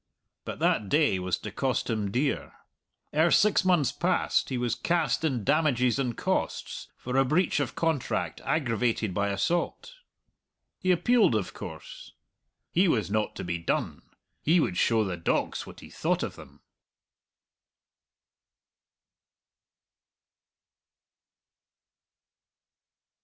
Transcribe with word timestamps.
But 0.45 0.57
that 0.57 0.89
day 0.89 1.19
was 1.19 1.37
to 1.37 1.51
cost 1.51 1.87
him 1.87 2.09
dear. 2.09 2.53
Ere 3.13 3.29
six 3.29 3.63
months 3.63 3.91
passed 3.91 4.49
he 4.49 4.57
was 4.57 4.73
cast 4.73 5.23
in 5.23 5.43
damages 5.43 5.99
and 5.99 6.17
costs 6.17 6.87
for 6.97 7.15
a 7.17 7.23
breach 7.23 7.59
of 7.59 7.75
contract 7.75 8.41
aggravated 8.43 9.13
by 9.13 9.29
assault. 9.29 9.93
He 10.79 10.89
appealed, 10.91 11.35
of 11.35 11.53
course. 11.53 12.13
He 12.71 12.87
was 12.87 13.11
not 13.11 13.35
to 13.35 13.43
be 13.43 13.59
done; 13.59 14.01
he 14.41 14.59
would 14.59 14.75
show 14.77 15.03
the 15.03 15.17
dogs 15.17 15.67
what 15.67 15.81
he 15.81 15.91
thought 15.91 16.23
of 16.23 16.35
them. 16.35 16.61